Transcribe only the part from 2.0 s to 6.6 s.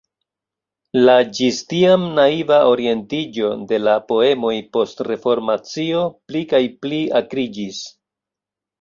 naiva orientiĝo de la poemoj post Reformacio pli